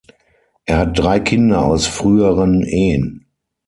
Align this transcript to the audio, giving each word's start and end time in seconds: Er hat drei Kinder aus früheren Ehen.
Er 0.65 0.77
hat 0.79 0.97
drei 0.97 1.19
Kinder 1.19 1.63
aus 1.63 1.85
früheren 1.85 2.63
Ehen. 2.63 3.27